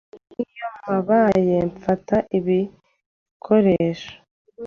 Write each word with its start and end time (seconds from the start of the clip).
Nk‘iyo 0.31 0.69
mbabaye 0.81 1.57
mfata 1.71 2.15
ibikoresho 2.37 4.13